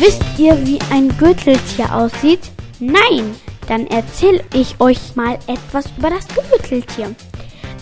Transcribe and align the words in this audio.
Wisst 0.00 0.22
ihr, 0.38 0.56
wie 0.64 0.78
ein 0.92 1.08
Gürteltier 1.18 1.92
aussieht? 1.92 2.52
Nein, 2.78 3.34
dann 3.66 3.88
erzähle 3.88 4.44
ich 4.54 4.80
euch 4.80 5.16
mal 5.16 5.38
etwas 5.48 5.86
über 5.98 6.08
das 6.10 6.28
Gürteltier. 6.28 7.16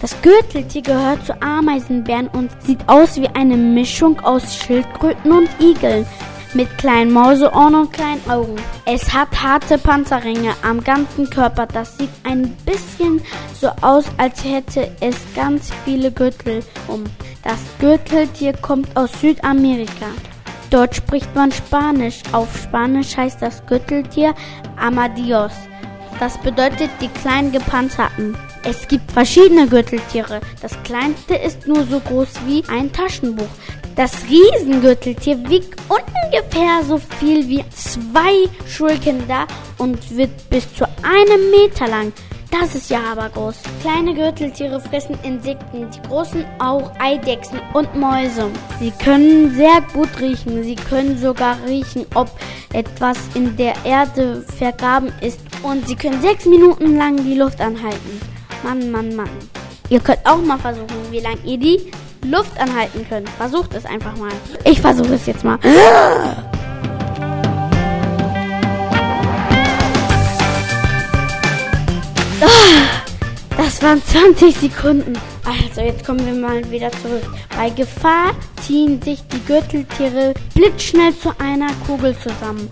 Das 0.00 0.16
Gürteltier 0.22 0.80
gehört 0.80 1.26
zu 1.26 1.40
Ameisenbären 1.42 2.28
und 2.28 2.50
sieht 2.62 2.88
aus 2.88 3.20
wie 3.20 3.28
eine 3.28 3.58
Mischung 3.58 4.18
aus 4.20 4.56
Schildkröten 4.56 5.30
und 5.30 5.48
Igeln 5.60 6.06
mit 6.54 6.78
kleinen 6.78 7.12
Mauseohren 7.12 7.74
und 7.74 7.92
kleinen 7.92 8.30
Augen. 8.30 8.56
Es 8.86 9.12
hat 9.12 9.28
harte 9.42 9.76
Panzerringe 9.76 10.54
am 10.62 10.82
ganzen 10.82 11.28
Körper. 11.28 11.66
Das 11.66 11.98
sieht 11.98 12.08
ein 12.24 12.56
bisschen 12.64 13.20
so 13.60 13.68
aus, 13.82 14.06
als 14.16 14.42
hätte 14.42 14.90
es 15.00 15.16
ganz 15.34 15.70
viele 15.84 16.10
Gürtel 16.10 16.62
um. 16.88 17.04
Das 17.42 17.58
Gürteltier 17.78 18.54
kommt 18.54 18.96
aus 18.96 19.10
Südamerika. 19.20 20.06
Dort 20.70 20.96
spricht 20.96 21.34
man 21.34 21.52
Spanisch. 21.52 22.22
Auf 22.32 22.48
Spanisch 22.56 23.16
heißt 23.16 23.40
das 23.40 23.64
Gürteltier 23.66 24.34
Amadios. 24.76 25.52
Das 26.18 26.38
bedeutet 26.38 26.90
die 27.00 27.08
kleinen 27.08 27.52
Gepanzerten. 27.52 28.36
Es 28.64 28.88
gibt 28.88 29.12
verschiedene 29.12 29.68
Gürteltiere. 29.68 30.40
Das 30.62 30.72
kleinste 30.82 31.34
ist 31.34 31.66
nur 31.66 31.84
so 31.84 32.00
groß 32.00 32.28
wie 32.46 32.64
ein 32.68 32.92
Taschenbuch. 32.92 33.48
Das 33.96 34.12
Riesengürteltier 34.28 35.48
wiegt 35.48 35.80
ungefähr 35.88 36.82
so 36.86 36.98
viel 36.98 37.48
wie 37.48 37.64
zwei 37.70 38.48
Schulkinder 38.66 39.46
und 39.78 40.16
wird 40.16 40.50
bis 40.50 40.72
zu 40.74 40.84
einem 41.02 41.50
Meter 41.50 41.86
lang. 41.86 42.12
Das 42.50 42.74
ist 42.74 42.90
ja 42.90 43.00
aber 43.12 43.28
groß. 43.28 43.56
Kleine 43.80 44.14
Gürteltiere 44.14 44.80
fressen 44.80 45.18
Insekten, 45.22 45.90
die 45.90 46.08
großen 46.08 46.44
auch 46.58 46.90
Eidechsen 46.98 47.60
und 47.74 47.94
Mäuse. 47.96 48.50
Sie 48.78 48.92
können 48.92 49.54
sehr 49.54 49.80
gut 49.92 50.08
riechen. 50.20 50.62
Sie 50.62 50.76
können 50.76 51.18
sogar 51.18 51.56
riechen, 51.66 52.06
ob 52.14 52.30
etwas 52.72 53.18
in 53.34 53.56
der 53.56 53.74
Erde 53.84 54.42
vergraben 54.56 55.12
ist. 55.20 55.40
Und 55.62 55.86
sie 55.88 55.96
können 55.96 56.20
sechs 56.22 56.46
Minuten 56.46 56.96
lang 56.96 57.16
die 57.16 57.34
Luft 57.34 57.60
anhalten. 57.60 58.20
Mann, 58.62 58.90
Mann, 58.90 59.14
Mann. 59.16 59.30
Ihr 59.88 60.00
könnt 60.00 60.24
auch 60.24 60.38
mal 60.38 60.58
versuchen, 60.58 60.96
wie 61.10 61.20
lange 61.20 61.40
ihr 61.44 61.58
die 61.58 61.92
Luft 62.24 62.58
anhalten 62.60 63.06
könnt. 63.08 63.28
Versucht 63.30 63.74
es 63.74 63.84
einfach 63.84 64.16
mal. 64.16 64.32
Ich 64.64 64.80
versuche 64.80 65.14
es 65.14 65.26
jetzt 65.26 65.44
mal. 65.44 65.58
Das 73.78 73.84
waren 73.84 74.02
20 74.02 74.56
Sekunden. 74.56 75.12
Also, 75.44 75.82
jetzt 75.82 76.06
kommen 76.06 76.24
wir 76.24 76.32
mal 76.32 76.70
wieder 76.70 76.90
zurück. 76.92 77.30
Bei 77.54 77.68
Gefahr 77.68 78.34
ziehen 78.62 79.02
sich 79.02 79.20
die 79.28 79.44
Gürteltiere 79.44 80.32
blitzschnell 80.54 81.14
zu 81.14 81.38
einer 81.38 81.68
Kugel 81.86 82.16
zusammen. 82.18 82.70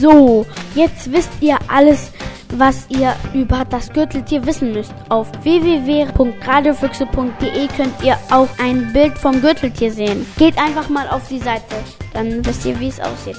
So, 0.00 0.44
jetzt 0.74 1.12
wisst 1.12 1.30
ihr 1.40 1.56
alles 1.68 2.10
was 2.58 2.86
ihr 2.88 3.14
über 3.34 3.64
das 3.68 3.92
Gürteltier 3.92 4.46
wissen 4.46 4.72
müsst. 4.72 4.94
Auf 5.08 5.28
www.radiofüchse.de 5.42 7.66
könnt 7.76 8.00
ihr 8.02 8.16
auch 8.30 8.48
ein 8.58 8.92
Bild 8.92 9.18
vom 9.18 9.40
Gürteltier 9.40 9.90
sehen. 9.92 10.24
Geht 10.38 10.56
einfach 10.58 10.88
mal 10.88 11.08
auf 11.08 11.26
die 11.28 11.40
Seite, 11.40 11.74
dann 12.14 12.46
wisst 12.46 12.64
ihr, 12.64 12.78
wie 12.78 12.86
es 12.88 13.00
aussieht. 13.00 13.36